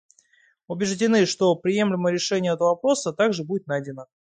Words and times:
Убеждены, 0.67 1.27
что 1.27 1.53
приемлемое 1.55 2.11
решение 2.11 2.53
этого 2.55 2.69
вопроса 2.69 3.13
также 3.13 3.43
будет 3.43 3.67
найдено. 3.67 4.07